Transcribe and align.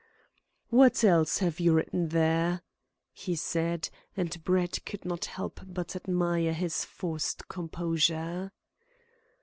"What 0.71 1.03
else 1.03 1.37
have 1.37 1.59
you 1.59 1.73
written 1.73 2.07
there?" 2.09 2.63
he 3.13 3.35
said, 3.35 3.91
and 4.17 4.43
Brett 4.43 4.79
could 4.83 5.05
not 5.05 5.25
help 5.25 5.59
but 5.63 5.95
admire 5.95 6.53
his 6.53 6.83
forced 6.83 7.47
composure. 7.47 8.51